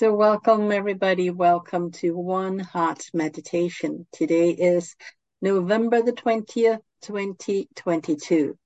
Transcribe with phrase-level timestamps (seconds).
[0.00, 1.28] So, welcome everybody.
[1.28, 4.06] Welcome to One Heart Meditation.
[4.12, 4.96] Today is
[5.42, 8.56] November the 20th, 2022.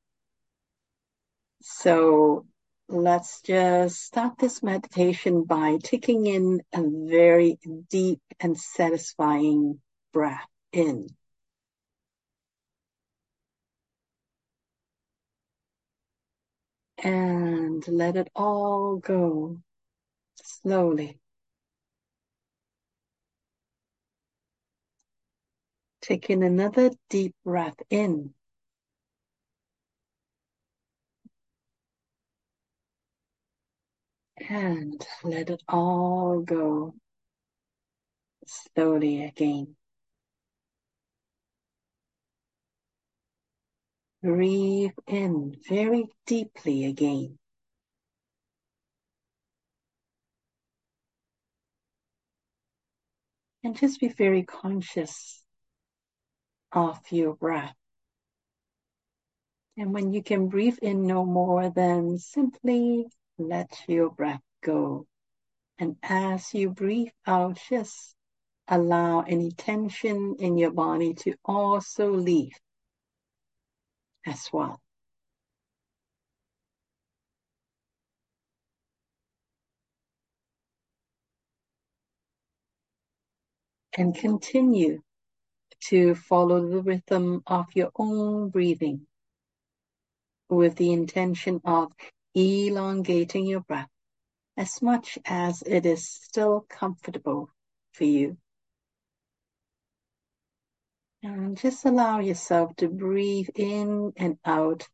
[1.60, 2.46] So,
[2.88, 7.58] let's just start this meditation by taking in a very
[7.90, 9.80] deep and satisfying
[10.12, 11.08] breath in.
[17.02, 19.58] And let it all go
[20.40, 21.18] slowly.
[26.04, 28.34] Taking another deep breath in.
[34.50, 36.94] And let it all go
[38.46, 39.76] slowly again.
[44.22, 47.38] Breathe in very deeply again.
[53.62, 55.43] And just be very conscious
[56.74, 57.74] of your breath.
[59.76, 63.06] And when you can breathe in no more then simply
[63.38, 65.06] let your breath go.
[65.78, 68.14] And as you breathe out, just
[68.68, 72.54] allow any tension in your body to also leave
[74.26, 74.80] as well.
[83.96, 85.03] And continue
[85.88, 89.06] to follow the rhythm of your own breathing
[90.48, 91.92] with the intention of
[92.34, 93.88] elongating your breath
[94.56, 97.50] as much as it is still comfortable
[97.92, 98.36] for you.
[101.22, 104.86] And just allow yourself to breathe in and out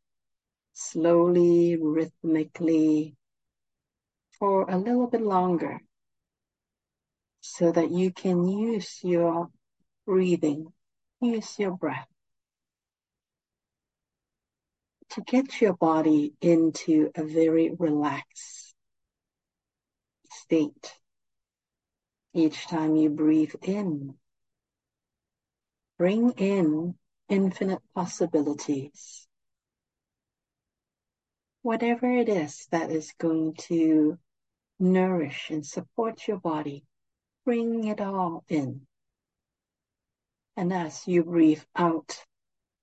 [0.73, 3.15] slowly, rhythmically
[4.39, 5.81] for a little bit longer
[7.41, 9.49] so that you can use your
[10.05, 10.71] breathing,
[11.21, 12.07] use your breath
[15.11, 18.73] to get your body into a very relaxed
[20.29, 20.93] state.
[22.33, 24.15] Each time you breathe in,
[25.97, 26.95] bring in
[27.27, 29.27] infinite possibilities.
[31.61, 34.17] Whatever it is that is going to
[34.79, 36.85] nourish and support your body,
[37.45, 38.87] bring it all in.
[40.57, 42.17] And as you breathe out,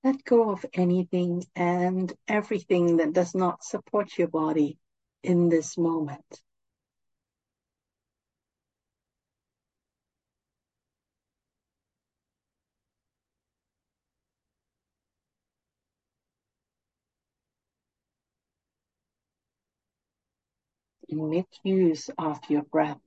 [0.05, 4.79] let go of anything and everything that does not support your body
[5.23, 6.43] in this moment.
[21.11, 22.99] And make use of your breath.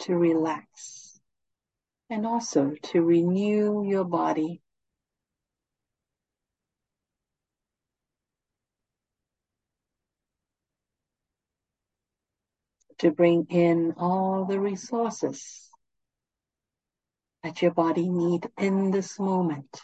[0.00, 1.20] To relax
[2.08, 4.62] and also to renew your body.
[12.98, 15.68] To bring in all the resources
[17.42, 19.82] that your body need in this moment.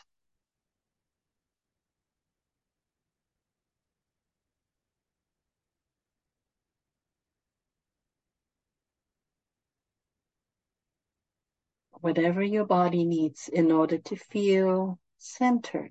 [12.07, 15.91] Whatever your body needs in order to feel centered,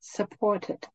[0.00, 0.88] supported.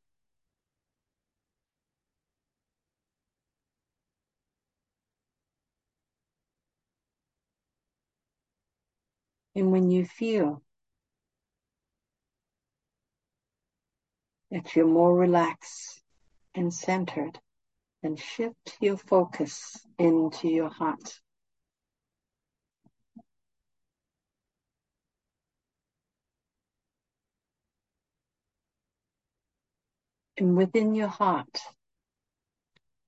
[9.54, 10.64] And when you feel
[14.50, 16.02] that you're more relaxed
[16.56, 17.40] and centered,
[18.02, 21.20] then shift your focus into your heart.
[30.38, 31.62] And within your heart,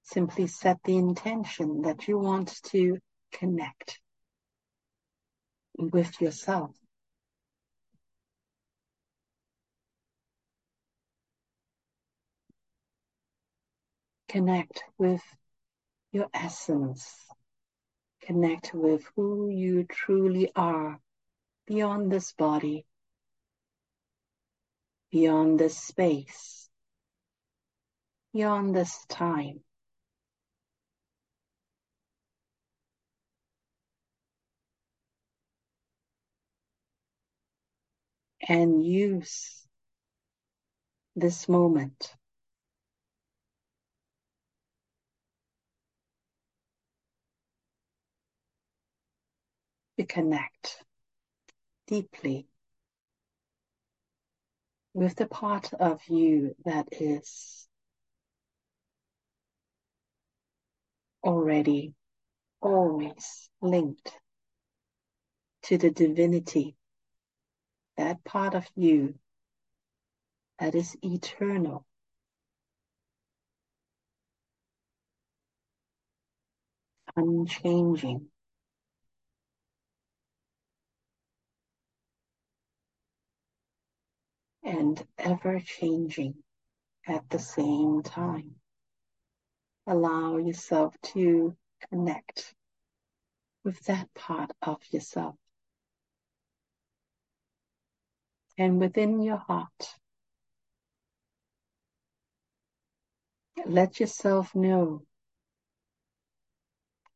[0.03, 2.99] simply set the intention that you want to
[3.33, 3.99] connect
[5.77, 6.71] with yourself.
[14.29, 15.21] Connect with
[16.11, 17.13] your essence.
[18.21, 20.99] Connect with who you truly are
[21.65, 22.85] beyond this body,
[25.11, 26.66] beyond this space,
[28.37, 29.61] beyond this time.
[38.47, 39.65] And use
[41.15, 42.13] this moment.
[49.97, 50.83] To connect
[51.87, 52.45] deeply
[54.93, 57.66] with the part of you that is
[61.27, 61.93] already
[62.61, 64.13] always linked
[65.63, 66.77] to the divinity,
[67.97, 69.15] that part of you
[70.59, 71.85] that is eternal.
[77.15, 78.27] Unchanging.
[84.63, 86.35] And ever changing
[87.07, 88.55] at the same time.
[89.87, 91.55] Allow yourself to
[91.89, 92.53] connect
[93.63, 95.35] with that part of yourself.
[98.57, 99.95] And within your heart,
[103.65, 105.03] let yourself know,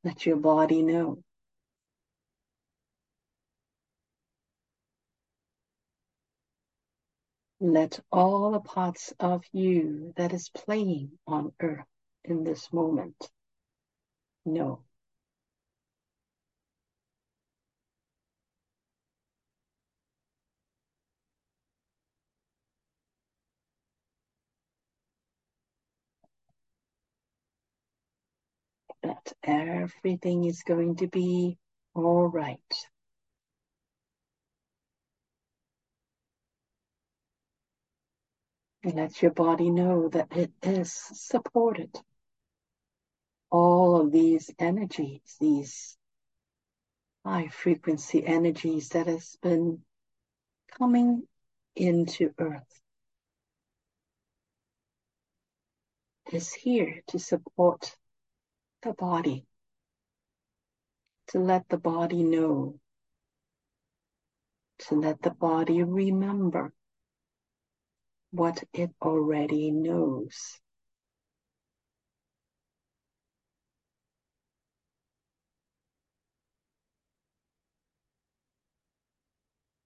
[0.04, 1.24] let your body know
[7.64, 11.86] Let all the parts of you that is playing on earth
[12.26, 13.16] in this moment
[14.46, 14.82] know.
[29.04, 31.58] That everything is going to be
[31.96, 32.60] all right.
[38.84, 41.96] Let your body know that it is supported.
[43.52, 45.98] All of these energies, these
[47.26, 49.84] high frequency energies that has been
[50.80, 51.28] coming
[51.76, 52.82] into earth
[56.32, 57.96] is here to support
[58.84, 59.46] the body,
[61.28, 62.80] to let the body know,
[64.80, 66.74] to let the body remember
[68.32, 70.60] what it already knows.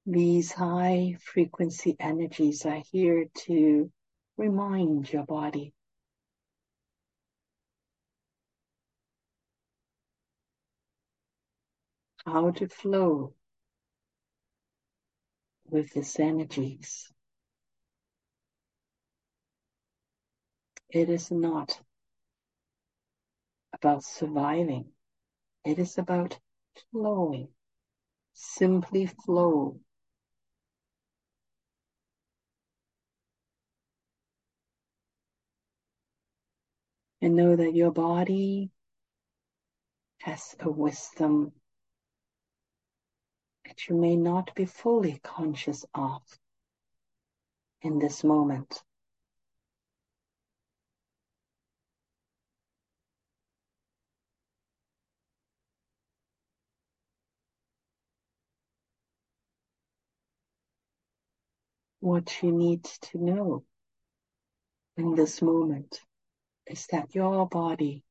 [0.08, 3.92] These high frequency energies are here to
[4.38, 5.74] remind your body
[12.24, 13.34] how to flow
[15.68, 17.12] with these energies.
[20.90, 21.80] It is not
[23.74, 24.92] about surviving.
[25.64, 26.40] It is about
[26.92, 27.48] flowing.
[28.34, 29.80] Simply flow.
[37.26, 38.70] And know that your body
[40.22, 41.54] has a wisdom
[43.66, 46.22] that you may not be fully conscious of
[47.82, 48.80] in this moment.
[62.02, 63.64] What you need to know
[64.96, 66.00] in this moment
[66.68, 68.04] is that your body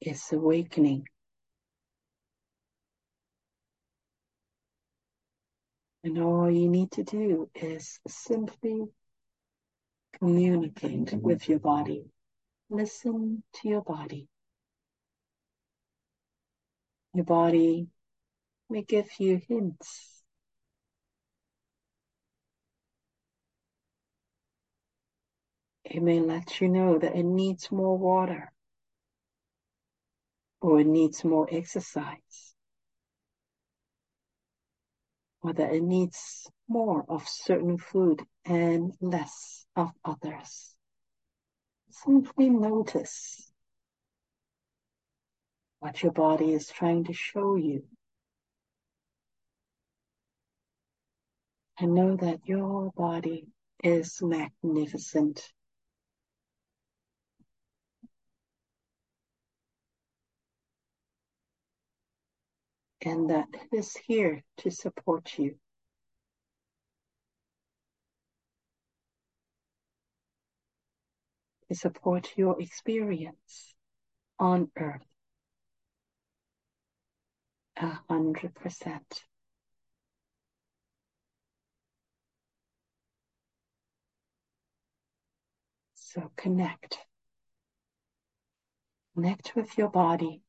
[0.00, 1.06] is awakening.
[6.02, 8.84] And all you need to do is simply
[10.18, 12.04] communicate with your body.
[12.68, 14.28] Listen to your body.
[17.14, 17.86] Your body
[18.68, 20.13] may give you hints.
[25.94, 28.52] It may let you know that it needs more water
[30.60, 32.56] or it needs more exercise
[35.40, 40.74] or that it needs more of certain food and less of others.
[41.90, 43.52] Simply notice
[45.78, 47.84] what your body is trying to show you.
[51.78, 53.46] And know that your body
[53.84, 55.52] is magnificent.
[63.04, 65.56] And that is here to support you.
[71.68, 73.74] To support your experience
[74.38, 75.04] on earth
[77.76, 79.24] a hundred percent.
[85.94, 86.98] So connect
[89.14, 90.43] Connect with your body.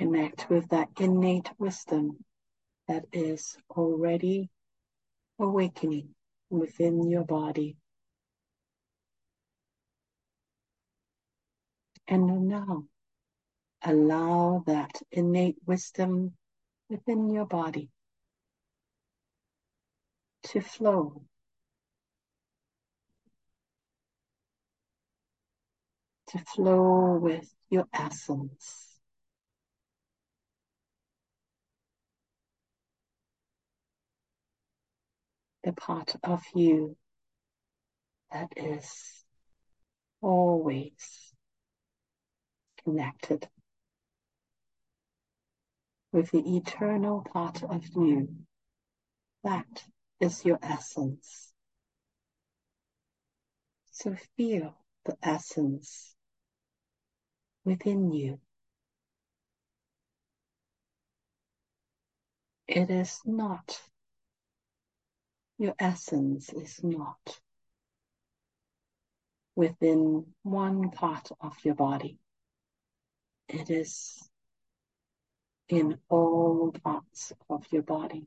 [0.00, 2.24] Connect with that innate wisdom
[2.88, 4.48] that is already
[5.38, 6.14] awakening
[6.48, 7.76] within your body.
[12.08, 12.84] And now
[13.82, 16.32] allow that innate wisdom
[16.88, 17.90] within your body
[20.44, 21.20] to flow.
[26.28, 28.89] To flow with your essence.
[35.62, 36.96] The part of you
[38.32, 39.24] that is
[40.22, 41.34] always
[42.84, 43.48] connected
[46.12, 48.28] with the eternal part of you.
[49.44, 49.84] That
[50.20, 51.52] is your essence.
[53.90, 54.74] So feel
[55.04, 56.14] the essence
[57.64, 58.40] within you.
[62.66, 63.80] It is not,
[65.60, 67.38] your essence is not
[69.54, 72.16] within one part of your body.
[73.46, 74.18] It is
[75.68, 78.26] in all parts of your body.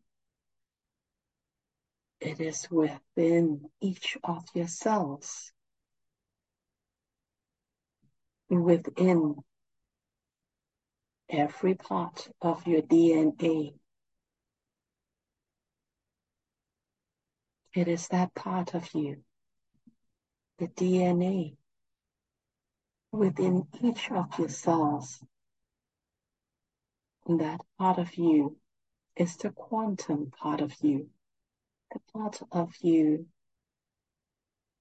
[2.21, 5.51] It is within each of your cells,
[8.47, 9.37] within
[11.29, 13.73] every part of your DNA.
[17.73, 19.23] It is that part of you,
[20.59, 21.55] the DNA,
[23.11, 25.23] within each of your cells.
[27.25, 28.57] And that part of you
[29.15, 31.09] is the quantum part of you
[31.93, 33.27] the part of you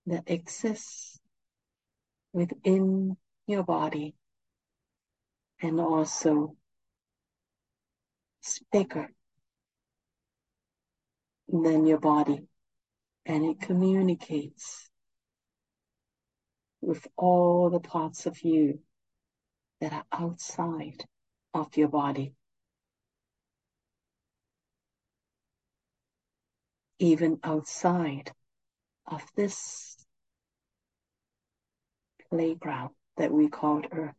[0.06, 1.20] that exists
[2.32, 4.14] within your body
[5.60, 6.56] and also
[8.42, 9.12] is bigger
[11.48, 12.46] than your body
[13.26, 14.88] and it communicates
[16.80, 18.80] with all the parts of you
[19.80, 21.04] that are outside
[21.54, 22.34] of your body.
[27.02, 28.30] even outside
[29.08, 29.96] of this
[32.30, 34.14] playground that we called Earth.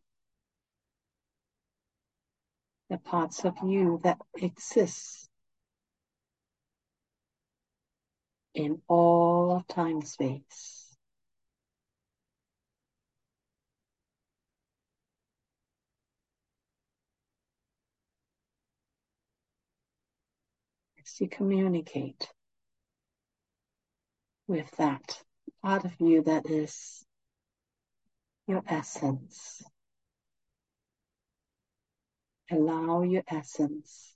[2.90, 5.30] The parts of you that exist
[8.54, 10.96] in all time space.
[21.00, 22.30] As you communicate
[24.48, 25.20] with that
[25.62, 27.06] part of you that is
[28.48, 29.64] your essence.
[32.52, 34.14] Allow your essence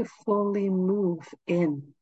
[0.00, 1.92] to fully move in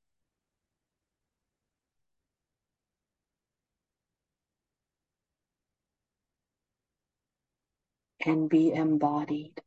[8.25, 9.61] and be embodied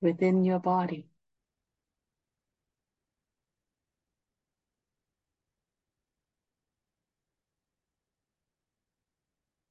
[0.00, 1.06] within your body.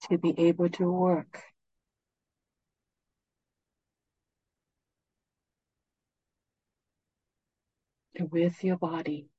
[0.09, 1.48] To be able to work
[8.21, 9.29] with your body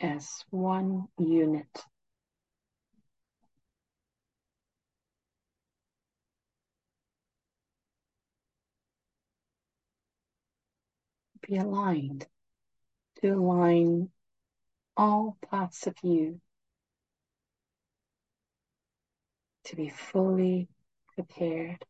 [0.00, 1.84] as one unit.
[11.48, 12.26] be aligned,
[13.20, 14.08] to align
[14.96, 16.40] all parts of you
[19.64, 20.68] to be fully
[21.14, 21.84] prepared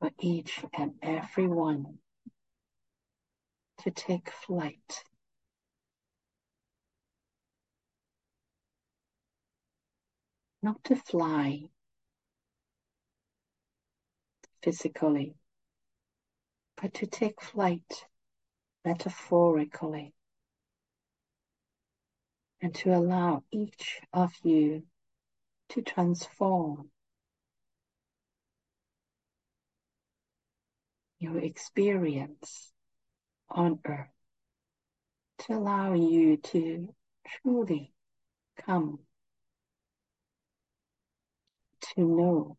[0.00, 1.98] for each and every one
[3.82, 5.04] to take flight.
[10.62, 11.68] Not to fly
[14.62, 15.34] physically,
[16.80, 18.06] but to take flight
[18.84, 20.14] metaphorically
[22.62, 24.82] and to allow each of you
[25.70, 26.90] to transform
[31.20, 32.72] your experience
[33.50, 34.08] on earth
[35.38, 36.88] to allow you to
[37.26, 37.92] truly
[38.66, 38.98] come
[41.80, 42.56] to know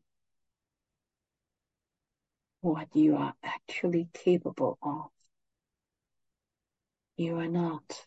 [2.62, 5.10] what you are actually capable of.
[7.18, 8.06] You are not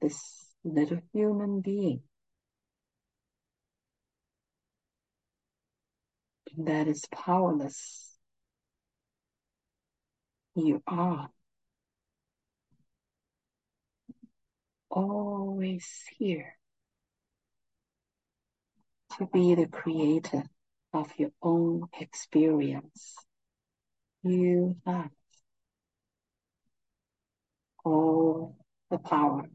[0.00, 2.00] this little human being
[6.58, 8.13] that is powerless.
[10.56, 11.30] You are
[14.88, 16.56] always here
[19.18, 20.44] to be the creator
[20.92, 23.16] of your own experience.
[24.22, 25.10] You have
[27.84, 28.56] all
[28.90, 29.48] the power.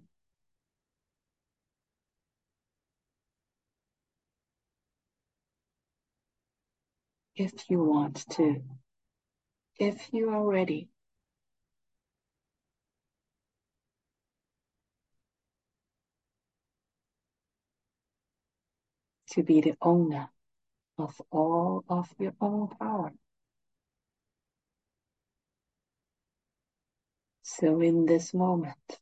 [7.35, 8.61] If you want to,
[9.79, 10.89] if you are ready,
[19.31, 20.29] to be the owner
[20.97, 23.13] of all of your own power.
[27.43, 28.99] So in this moment,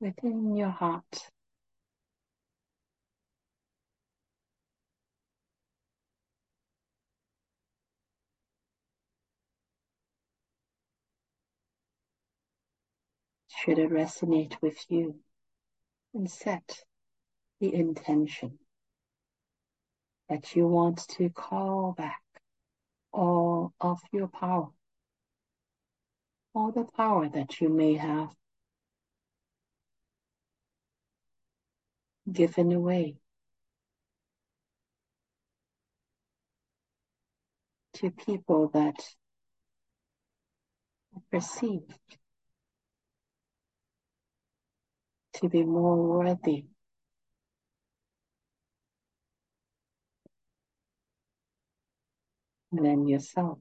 [0.00, 1.30] within your heart,
[13.56, 15.20] should it resonate with you,
[16.14, 16.80] and set
[17.60, 18.58] the intention
[20.28, 22.22] that you want to call back
[23.12, 24.68] all of your power,
[26.54, 28.30] all the power that you may have
[32.30, 33.16] given away
[37.94, 38.96] to people that
[41.30, 41.82] perceive
[45.34, 46.66] to be more worthy
[52.72, 53.58] than yourself.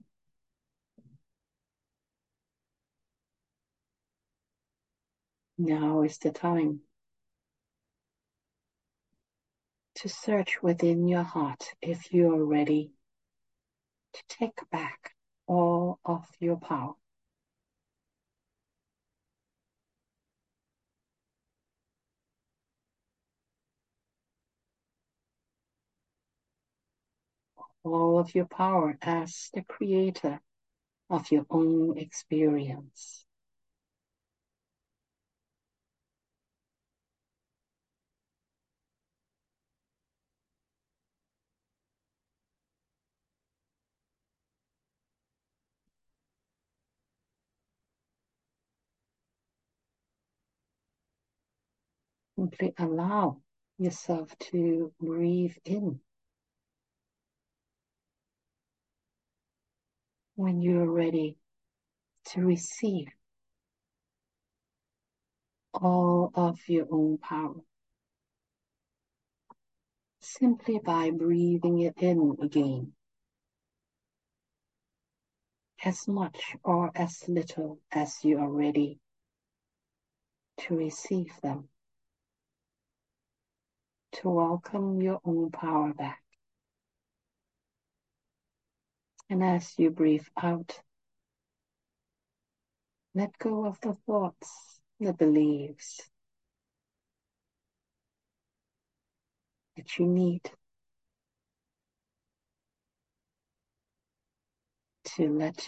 [5.57, 6.81] Now is the time
[9.95, 12.91] to search within your heart if you are ready
[14.13, 15.13] to take back
[15.45, 16.95] all of your power.
[27.83, 30.39] All of your power as the creator
[31.09, 33.25] of your own experience.
[52.37, 53.41] Simply allow
[53.77, 55.99] yourself to breathe in
[60.41, 61.37] when you're ready
[62.25, 63.07] to receive
[65.71, 67.61] all of your own power.
[70.19, 72.93] Simply by breathing it in again,
[75.85, 78.99] as much or as little as you are ready
[80.57, 81.67] to receive them
[84.11, 86.20] to welcome your own power back.
[89.31, 90.77] And as you breathe out,
[93.15, 96.01] let go of the thoughts, the beliefs
[99.77, 100.41] that you need
[105.15, 105.65] to let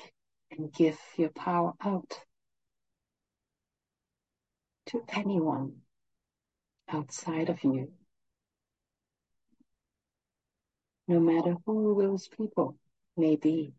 [0.52, 2.20] and give your power out
[4.88, 5.78] to anyone
[6.90, 7.94] outside of you.
[11.08, 12.78] no matter who those people
[13.16, 13.74] may be,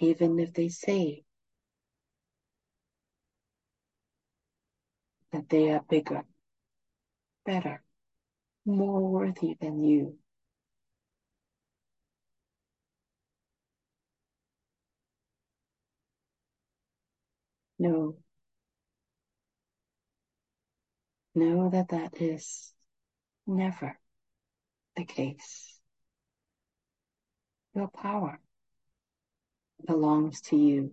[0.00, 1.24] even if they say
[5.32, 6.24] that they are bigger,
[7.44, 7.82] better,
[8.64, 10.18] more worthy than you.
[17.78, 18.16] No.
[21.34, 22.72] Know that that is
[23.46, 23.98] never
[24.96, 25.77] the case.
[27.74, 28.40] Your power
[29.86, 30.92] belongs to you.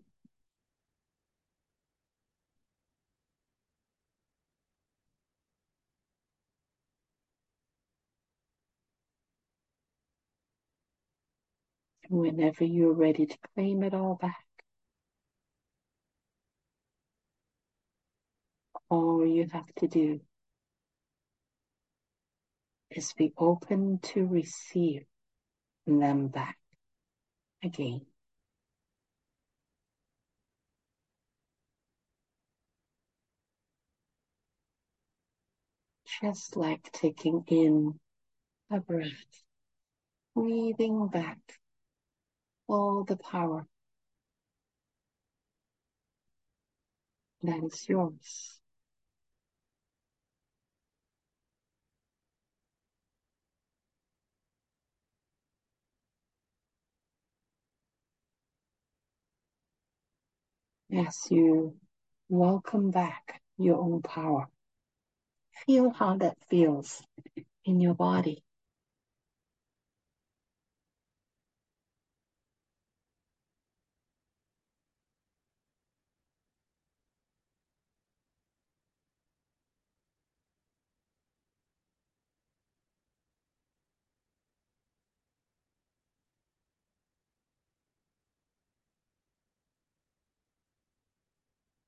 [12.09, 14.45] Whenever you're ready to claim it all back,
[18.89, 20.21] All you have to do
[22.91, 25.05] is be open to receive
[25.87, 26.57] them back
[27.65, 28.01] again.
[36.21, 37.99] Just like taking in
[38.71, 39.11] a breath,
[40.35, 41.39] breathing back
[42.67, 43.67] all the power
[47.43, 48.59] that is yours.
[60.93, 61.75] As you
[62.29, 64.47] welcome back your own power,
[65.65, 67.01] feel how that feels
[67.65, 68.43] in your body.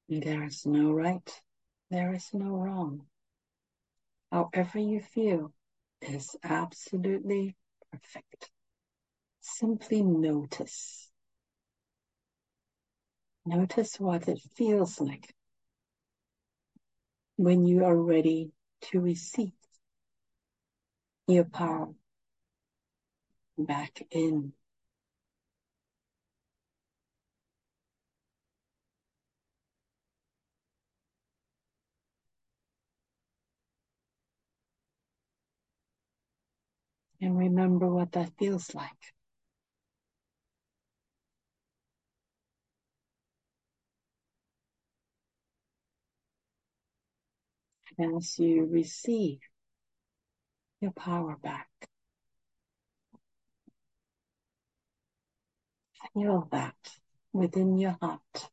[0.10, 1.42] There is no right,
[1.90, 3.08] there is no wrong.
[4.32, 5.54] However you feel
[6.02, 7.56] is absolutely
[7.92, 8.50] perfect.
[9.42, 11.10] Simply notice.
[13.46, 15.34] Notice what it feels like
[17.38, 19.54] when you are ready to receive
[21.28, 21.94] your power
[23.58, 24.54] back in.
[37.22, 39.14] And remember what that feels like.
[48.00, 49.40] As you receive
[50.82, 51.70] your power back,
[56.14, 56.76] feel that
[57.34, 58.50] within your heart.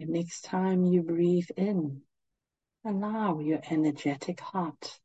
[0.00, 2.00] The next time you breathe in,
[2.86, 4.98] allow your energetic heart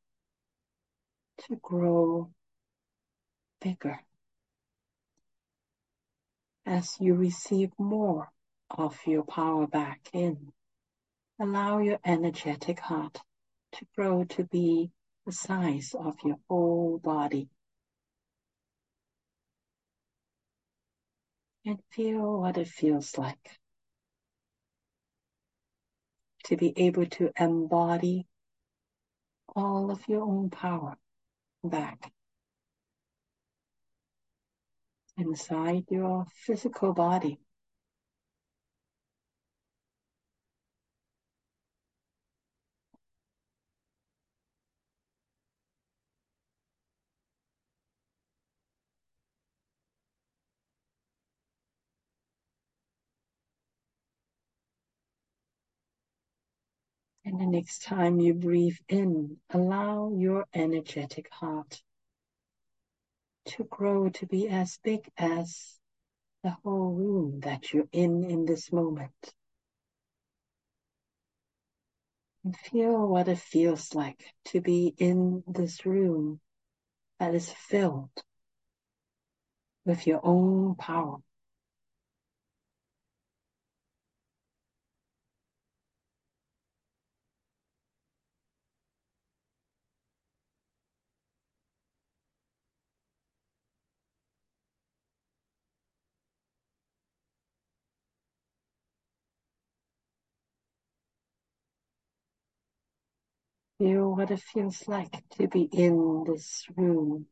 [1.39, 2.31] to grow
[3.59, 3.99] bigger
[6.65, 8.31] as you receive more
[8.69, 10.53] of your power back in.
[11.41, 13.21] Allow your energetic heart
[13.73, 14.91] to grow to be
[15.25, 17.49] the size of your whole body.
[21.65, 23.59] And feel what it feels like
[26.45, 28.27] to be able to embody
[29.55, 30.95] all of your own power
[31.63, 32.11] back
[35.17, 37.39] inside your physical body.
[57.37, 61.81] And the next time you breathe in, allow your energetic heart
[63.47, 65.77] to grow to be as big as
[66.43, 69.11] the whole room that you're in in this moment.
[72.45, 76.39] And feel what it feels like to be in this room
[77.19, 78.23] that is filled
[79.83, 81.17] with your own power.
[103.77, 107.25] Feel what it feels like to be in this room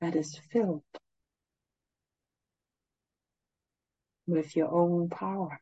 [0.00, 0.82] that is filled
[4.26, 5.60] with your own power.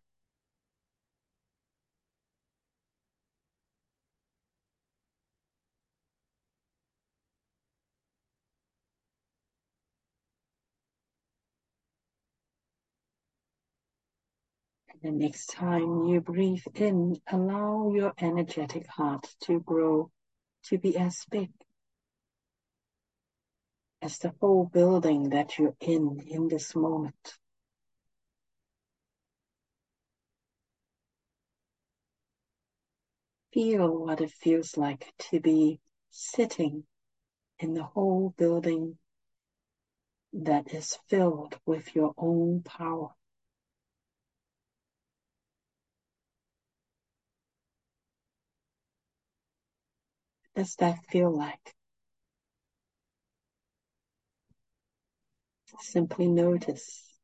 [15.03, 20.11] The next time you breathe in, allow your energetic heart to grow
[20.65, 21.51] to be as big
[24.03, 27.39] as the whole building that you're in in this moment.
[33.53, 36.85] Feel what it feels like to be sitting
[37.59, 38.99] in the whole building
[40.33, 43.15] that is filled with your own power.
[50.57, 51.75] Does that feel like?
[55.79, 57.19] Simply notice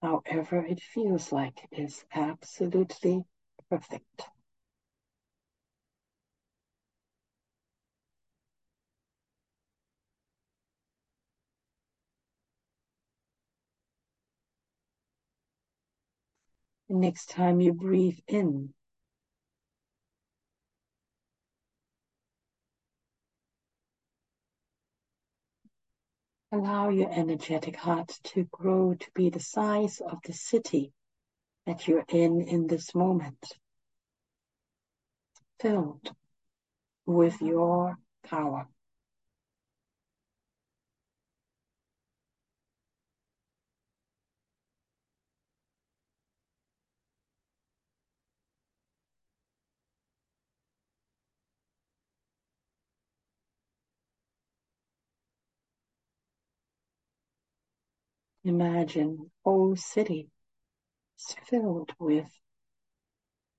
[0.00, 3.22] however it feels like is absolutely
[3.68, 4.22] perfect.
[16.88, 18.74] next time you breathe in,
[26.56, 30.90] Allow your energetic heart to grow to be the size of the city
[31.66, 33.58] that you're in in this moment,
[35.60, 36.10] filled
[37.04, 38.66] with your power.
[58.46, 60.30] Imagine whole city
[61.18, 62.30] is filled with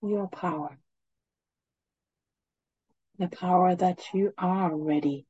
[0.02, 0.80] your power.
[3.20, 5.26] The power that you are ready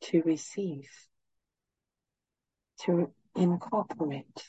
[0.00, 0.90] to receive,
[2.80, 4.42] to incorporate,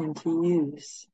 [0.00, 1.06] and to use.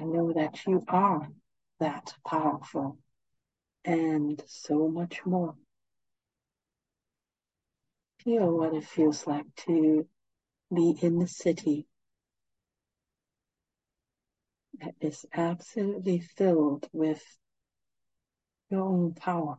[0.00, 1.28] And know that you are
[1.78, 2.96] that powerful
[3.84, 5.54] and so much more.
[8.24, 10.08] Feel what it feels like to
[10.74, 11.86] be in the city
[14.80, 17.22] that is absolutely filled with
[18.70, 19.58] your own power.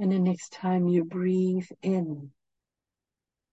[0.00, 2.30] And the next time you breathe in,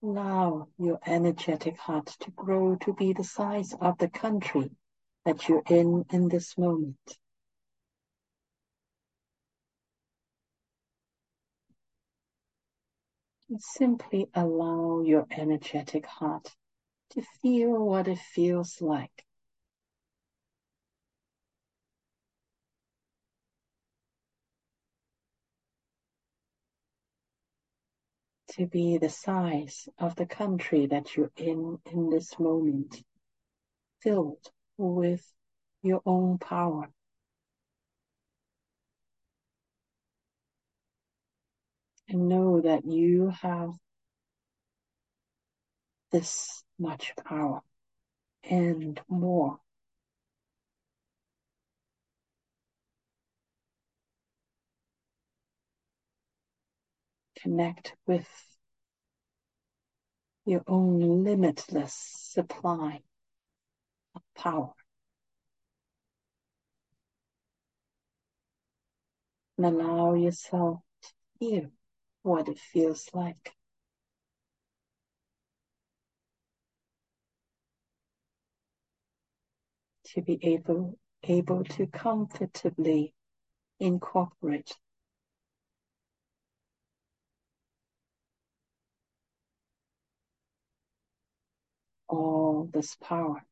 [0.04, 4.70] allow your energetic heart to grow to be the size of the country
[5.26, 7.18] that you're in in this moment.
[13.50, 16.56] And simply allow your energetic heart
[17.12, 19.25] to feel what it feels like
[28.58, 33.04] to be the size of the country that you're in in this moment,
[34.02, 35.26] filled with
[35.82, 36.90] your own power.
[42.08, 43.72] And know that you have
[46.12, 47.62] this much power
[48.44, 49.60] and more.
[57.46, 58.28] Connect with
[60.46, 63.02] your own limitless supply
[64.16, 64.74] of power.
[69.60, 71.70] And allow yourself to feel
[72.24, 73.54] what it feels like.
[80.16, 83.14] To be able, able to comfortably
[83.80, 84.76] incorporate
[92.16, 93.44] all this power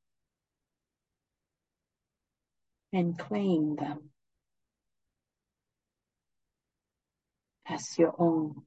[2.93, 4.11] and claim them
[7.65, 8.63] as your own.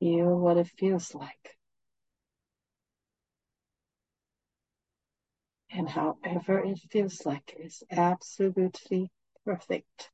[0.00, 1.56] Feel what it feels like.
[5.72, 9.10] And however it feels like is absolutely
[9.44, 10.10] perfect.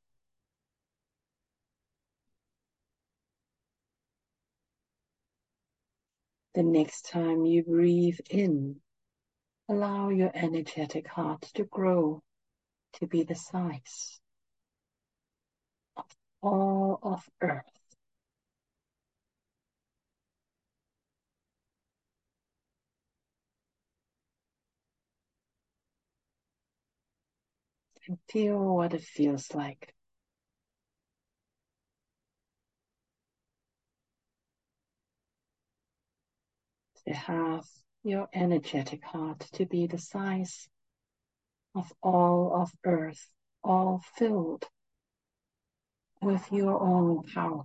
[6.54, 8.80] The next time you breathe in,
[9.70, 12.22] Allow your energetic heart to grow
[12.94, 14.18] to be the size
[15.94, 16.06] of
[16.40, 17.77] all of Earth.
[28.08, 29.94] And feel what it feels like
[37.06, 37.66] to have
[38.02, 40.70] your energetic heart to be the size
[41.74, 43.30] of all of earth,
[43.62, 44.64] all filled
[46.22, 47.64] with your own power.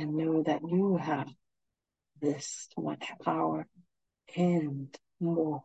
[0.00, 1.28] And know that you have
[2.22, 3.66] this much power
[4.34, 5.62] and more.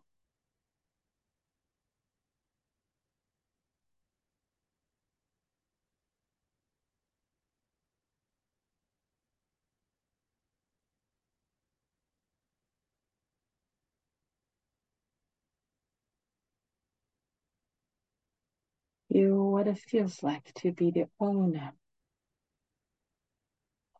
[19.08, 21.72] Feel what it feels like to be the owner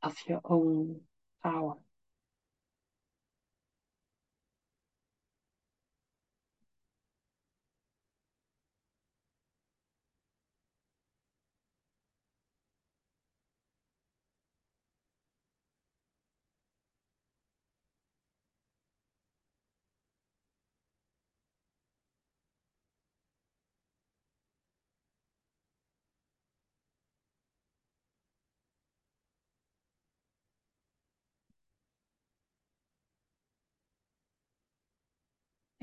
[0.06, 1.02] of your own
[1.44, 1.76] power.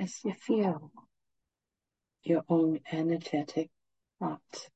[0.02, 0.90] As you feel
[2.24, 3.70] your own energetic
[4.18, 4.68] heart.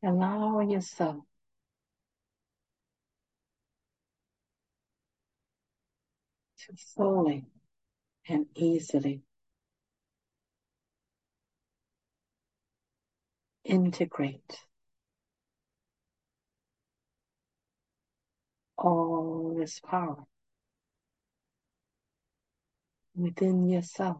[0.00, 1.24] Allow yourself
[6.58, 7.46] to fully
[8.28, 9.22] and easily
[13.64, 14.58] integrate
[18.76, 20.24] all this power
[23.16, 24.18] within yourself.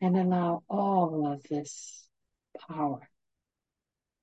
[0.00, 2.08] And allow all of this
[2.68, 3.08] power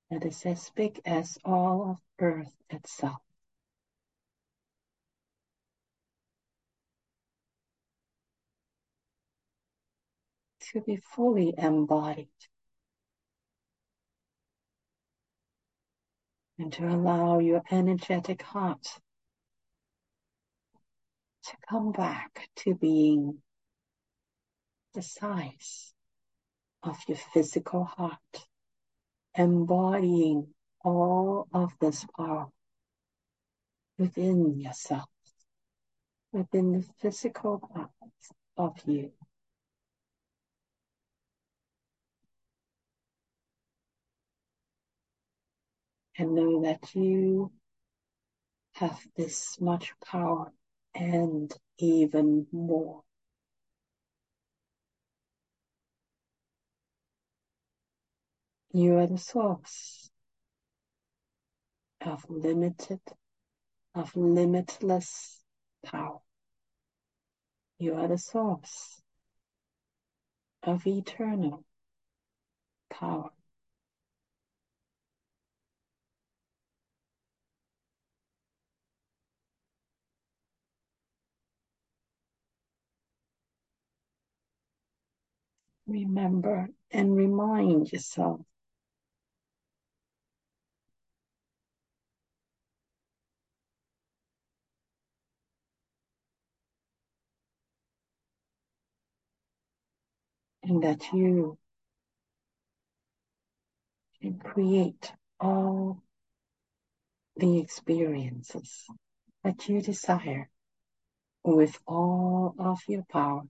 [0.09, 3.21] that is as big as all of earth itself
[10.73, 12.27] to be fully embodied
[16.59, 18.85] and to allow your energetic heart
[21.43, 23.41] to come back to being
[24.93, 25.93] the size
[26.83, 28.47] of your physical heart,
[29.35, 30.47] embodying
[30.83, 32.47] all of this power
[33.97, 35.09] within yourself,
[36.31, 39.11] within the physical parts of you.
[46.19, 47.49] And know that you
[48.73, 50.51] have this much power
[50.93, 53.03] and even more.
[58.73, 60.09] You are the source
[62.01, 62.99] of limited,
[63.95, 65.41] of limitless
[65.85, 66.19] power.
[67.77, 69.01] You are the source
[70.63, 71.63] of eternal
[72.89, 73.29] power.
[85.89, 88.41] Remember and remind yourself
[100.61, 101.57] and that you
[104.21, 106.03] can create all
[107.35, 108.85] the experiences
[109.43, 110.49] that you desire
[111.43, 113.43] with all of your power.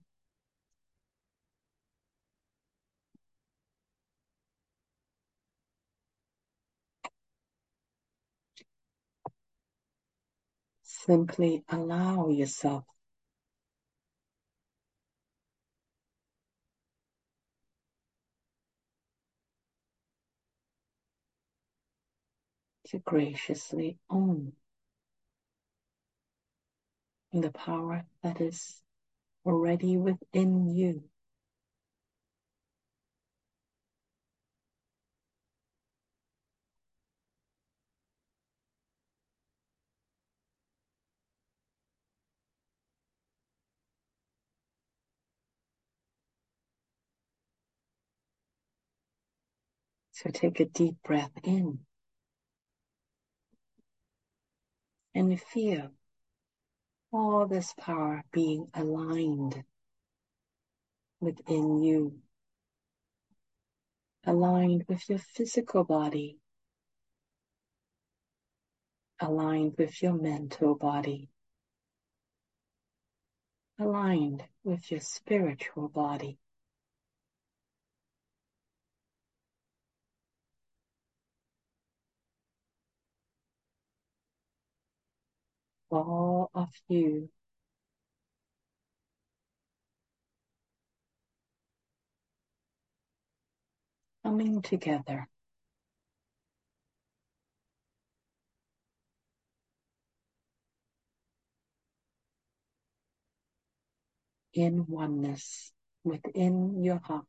[11.06, 12.84] Simply allow yourself
[22.88, 24.52] to graciously own
[27.32, 28.82] the power that is
[29.46, 31.02] already within you.
[50.22, 51.78] So take a deep breath in.
[55.14, 55.92] And feel
[57.10, 59.64] all this power being aligned
[61.20, 62.18] within you,
[64.26, 66.36] aligned with your physical body,
[69.20, 71.30] aligned with your mental body,
[73.78, 76.36] aligned with your spiritual body.
[85.90, 87.28] All of you
[94.22, 95.28] coming together.
[104.52, 105.72] In oneness
[106.02, 107.26] within your heart.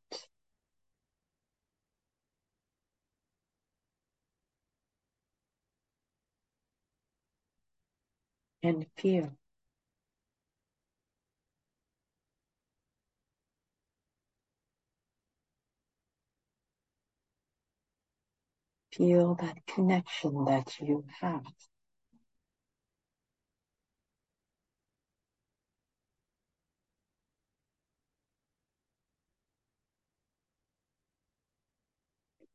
[8.63, 9.35] And feel
[18.93, 21.45] Feel that connection that you have.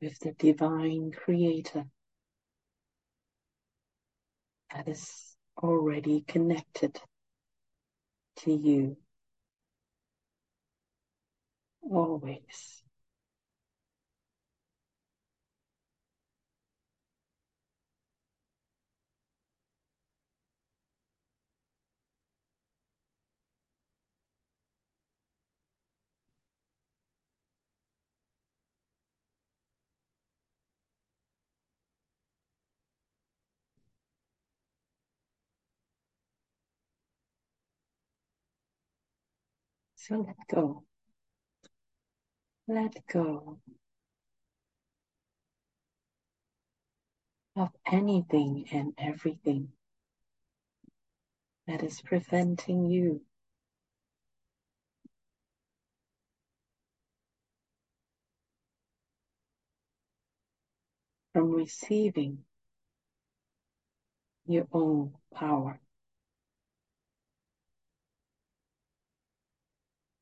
[0.01, 1.87] With the divine creator
[4.71, 5.26] that is
[5.63, 7.01] already connected
[8.37, 8.97] to you
[11.91, 12.86] always.
[40.09, 40.85] So let go.
[42.69, 43.59] Let go
[47.57, 49.71] of anything and everything
[51.67, 53.23] that is preventing you
[61.33, 62.45] from receiving
[64.47, 65.81] your own power.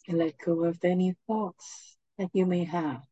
[0.07, 3.03] And let go of any thoughts that you may have.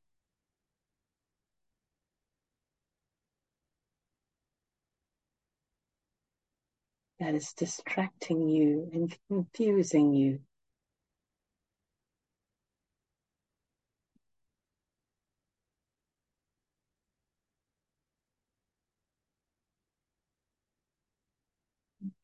[7.19, 10.41] That is distracting you and confusing you.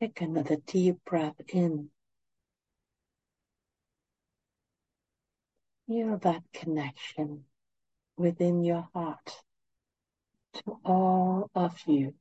[0.01, 1.89] Take another deep breath in.
[5.89, 7.45] Feel that connection
[8.15, 9.41] within your heart
[10.53, 12.13] to all of you,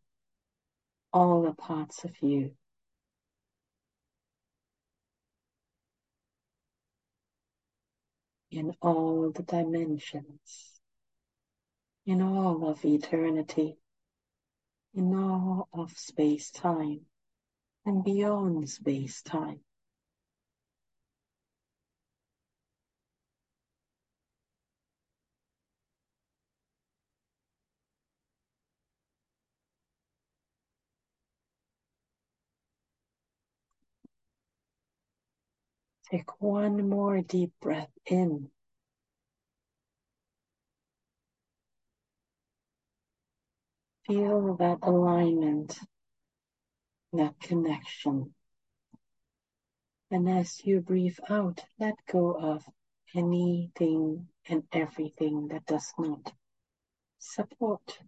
[1.12, 2.52] all the parts of you.
[8.50, 10.80] In all the dimensions,
[12.06, 13.76] in all of eternity,
[14.94, 17.02] in all of space time
[17.84, 19.60] and beyond space time.
[36.11, 38.50] Take one more deep breath in.
[44.06, 45.78] Feel that alignment,
[47.12, 48.34] that connection.
[50.11, 52.64] And as you breathe out, let go of
[53.14, 56.32] anything and everything that does not
[57.18, 57.98] support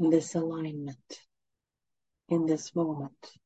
[0.00, 1.20] this alignment
[2.28, 3.38] in this moment.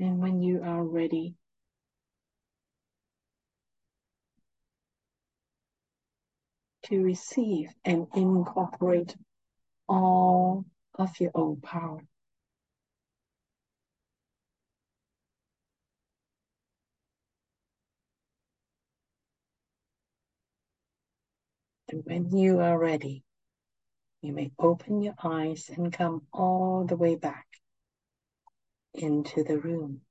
[0.00, 1.34] And when you are ready,
[6.84, 9.14] to receive and incorporate
[9.88, 12.00] all of your own power.
[21.90, 23.24] And when you are ready,
[24.22, 27.47] you may open your eyes and come all the way back
[29.02, 30.02] into the room.